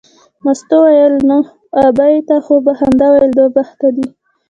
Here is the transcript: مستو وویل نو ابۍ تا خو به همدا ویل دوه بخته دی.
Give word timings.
مستو 0.43 0.77
وویل 0.83 1.15
نو 1.29 1.37
ابۍ 1.85 2.15
تا 2.27 2.37
خو 2.45 2.53
به 2.65 2.71
همدا 2.81 3.07
ویل 3.11 3.31
دوه 3.37 3.49
بخته 3.57 3.87
دی. 3.95 4.05